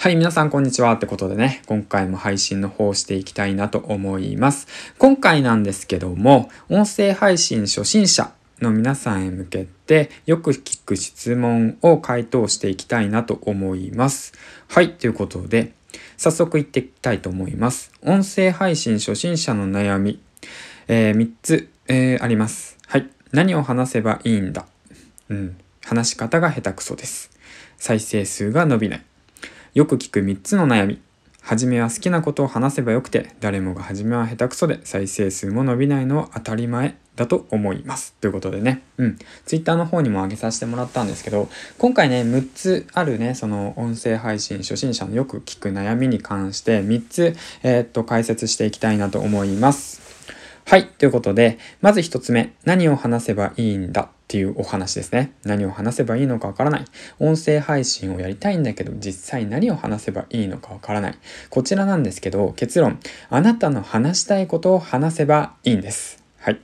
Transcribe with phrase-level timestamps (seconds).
[0.00, 4.66] はい、皆さんこんにちはってことでね、今回も配信の方していきたいなと思います。
[4.96, 8.32] 今回なんですけども、音声配信初心者
[8.62, 14.32] の皆さんへ向けて、よく聞く質問を回答していきたいなと思います。
[14.68, 15.74] はい、ということで、
[16.16, 17.92] 早速行っていきたいと思います。
[18.00, 20.18] 音声配信初心者の悩み、
[20.88, 22.78] えー、3つ、えー、あります。
[22.86, 24.64] はい、何を話せばいいんだ
[25.28, 27.30] うん、話し方が下手くそです。
[27.76, 29.02] 再生数が伸びない。
[29.72, 31.00] よく聞く3つの悩み。
[31.42, 38.14] 初めは好きなことを話せばよくて、誰もが初めは下手くそで再生数も伸びないのは当たり前だと思います。
[38.20, 39.18] ということでね、うん。
[39.46, 50.09] Twitter の方にも上げさせてもらったんですけど、今回ね、6つあるね、その音声配信初心者のよく聞く悩みに関して3つ、えー、っと、解説していきたいなと思います。
[50.70, 50.86] はい。
[50.86, 55.32] ということで、まず1つ目、何を話せばいいんだっていうお話ですね。
[55.42, 56.84] 何を話せばいいのかわからない。
[57.18, 61.18] 音声配信をやりたいんだけど、実際何を話せばいいのかわからない。
[61.48, 63.00] こちらなんですけど、結論。
[63.30, 66.22] あなたの話したいことを話せばいいんです。
[66.38, 66.60] はい。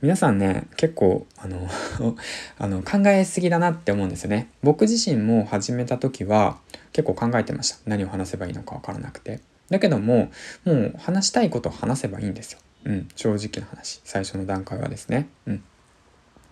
[0.00, 1.68] 皆さんね、結構、あの
[2.56, 4.48] あの、考えすぎだなって思うんですよね。
[4.62, 6.56] 僕自身も始めた時は
[6.94, 7.76] 結構考えてました。
[7.84, 9.40] 何を話せばいいのかわからなくて。
[9.68, 10.30] だけども、
[10.64, 12.58] もう話したいことを話せばいいんですよ。
[12.84, 14.00] うん、正直な話。
[14.04, 15.28] 最初の段階はですね。
[15.46, 15.64] うん。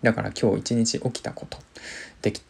[0.02, 1.58] だから今日一日起きたこと、
[2.22, 2.42] でき、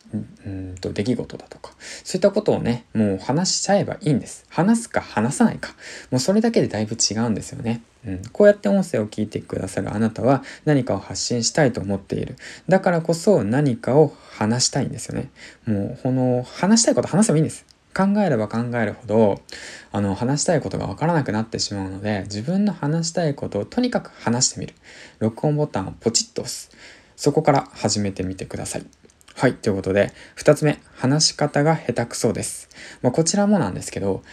[0.44, 1.72] うんと、出来事だとか、
[2.02, 4.46] そういったことをね、もう話しちゃえばいいんです。
[4.48, 5.74] 話すか話さないか。
[6.10, 7.82] もうそれだけでだいぶ違うんですよね。
[8.06, 12.36] うん、こうやって音声を聞いてくださるあなたは何かを発信したいと思っている。
[12.68, 15.30] だからこそ何かを話したいんですよね。
[15.66, 17.64] もうこの話したいこと話せばいいんです。
[17.94, 19.42] 考えれば考えるほど
[19.92, 24.74] あの話したいことがわからなくなってしまうので自分の話したいことをとにかく話してみる
[25.18, 26.70] 録音ボタンをポチッと押す
[27.22, 28.86] そこから始めてみてください。
[29.36, 29.54] はい。
[29.54, 32.68] ということで、二つ目、話し方が下手くそです。
[33.00, 34.24] まあ、こちらもなんですけど、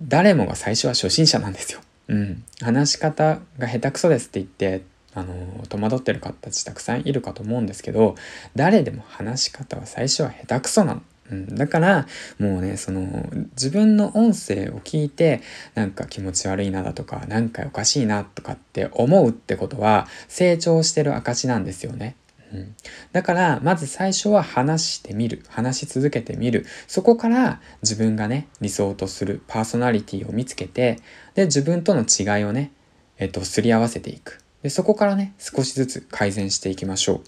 [0.00, 1.80] 誰もが最初は初心者なんですよ。
[2.06, 2.44] うん。
[2.62, 5.34] 話し方が下手くそですって言って、あの
[5.68, 8.14] 戸惑ってる方たちたくさんいるかと思うんですけど、
[8.54, 11.02] 誰でも話し方は最初は下手くそなの。
[11.30, 12.06] うん、だから
[12.38, 15.42] もうねその自分の音声を聞いて
[15.74, 22.16] なんか気持ち悪いなだとか何かおかしいなとかって思うってことは成長してる証なんですよね。
[22.52, 22.74] うん、
[23.10, 25.42] だからまず最初は話してみる。
[25.48, 26.64] 話し続けてみる。
[26.86, 30.98] そこから自分がね理想とするパーソナリティを見つけて
[31.34, 32.70] で自分との違いをね
[33.18, 34.40] えっとすり合わせていく。
[34.62, 37.20] でそこからね少しずつ改善していきましょう。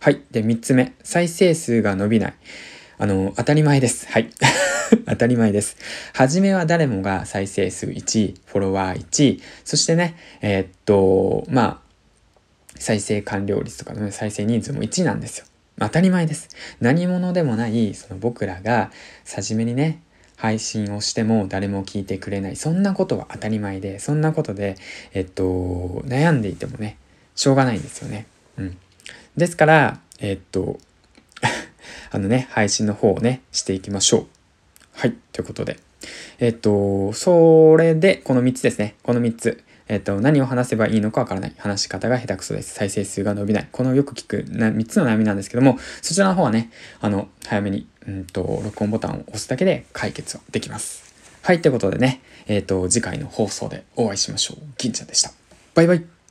[0.00, 0.20] はい。
[0.30, 0.94] で3つ目。
[1.02, 2.34] 再生数が伸びない。
[2.98, 4.30] あの当たり前ですはい
[5.06, 5.76] 当たり前です。
[6.12, 11.80] はじ めは誰もが再生数1、フォロワー1、そしてね、えー、っと、まあ、
[12.78, 15.46] 再生完了率とかの、ね、再生人数も1なんですよ。
[15.78, 16.48] 当たり前です。
[16.80, 18.90] 何者でもないその僕らが
[19.26, 20.00] 初めにね
[20.36, 24.76] 配信をしても誰も聞いてくれないそんなことは当たり前でそんなことで
[25.14, 26.96] えっと悩んでいてもね
[27.34, 28.26] しょうがないんですよね。
[28.58, 28.76] うん、
[29.36, 30.78] ですからえっと
[32.12, 34.26] あのね配信の方をねしていきましょう。
[34.94, 35.78] はいということで
[36.38, 41.54] えっとそれでこの3つですねこの3つえっと、何を話せばいいのかわからない。
[41.58, 42.72] 話し方が下手くそです。
[42.72, 43.68] 再生数が伸びない。
[43.70, 51.12] このよく聞くな3つの悩みなんですけども、そちらの方はね、あの、早めに、うんと、録音ボタンを押すだけで解決はできます。
[51.42, 54.62] はい、ということでね、えっ、と、次回の放送でお会いしましょう。
[54.78, 55.32] 銀ちゃんでした。
[55.74, 56.21] バイバイ。